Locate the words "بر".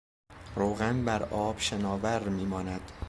1.05-1.23